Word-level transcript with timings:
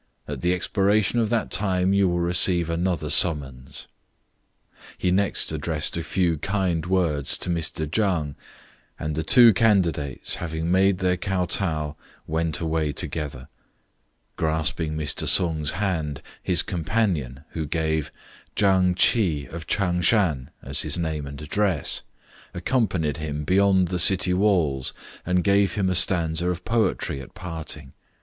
At 0.27 0.41
the 0.41 0.51
expiration 0.55 1.19
of 1.19 1.29
that 1.29 1.51
time 1.51 1.93
you 1.93 2.09
will 2.09 2.21
receive 2.21 2.71
another 2.71 3.11
summons." 3.11 3.87
He 4.97 5.11
next 5.11 5.51
addressed 5.51 5.95
a 5.95 6.01
fe\v 6.01 6.37
kind 6.37 6.83
words 6.87 7.37
to 7.37 7.51
Mr 7.51 7.85
Chang; 7.87 8.35
and 8.97 9.13
the 9.13 9.21
two 9.21 9.53
candidates, 9.53 10.37
having 10.37 10.71
made 10.71 10.97
their 10.97 11.17
kotow, 11.17 11.95
went 12.25 12.59
away 12.59 12.91
together. 12.93 13.47
Grasping 14.37 14.97
Mr. 14.97 15.27
Sung's 15.27 15.73
hand, 15.77 16.23
his 16.41 16.63
companion, 16.63 17.41
who 17.51 17.67
gave" 17.67 18.11
Chang 18.55 18.95
Ch'i 18.95 19.47
of 19.53 19.67
Ch'ang 19.67 20.01
shan" 20.01 20.49
as 20.63 20.81
his 20.81 20.97
name 20.97 21.27
and 21.27 21.39
address, 21.43 22.01
accompanied 22.55 23.17
him 23.17 23.43
beyond 23.43 23.89
the 23.89 23.99
city 23.99 24.33
walls 24.33 24.95
and 25.27 25.43
gave 25.43 25.75
him 25.75 25.91
a 25.91 25.93
stanza 25.93 26.49
of 26.49 26.65
poetry 26.65 27.21
at 27.21 27.35
parting. 27.35 27.93